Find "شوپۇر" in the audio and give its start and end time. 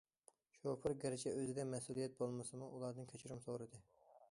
0.53-0.95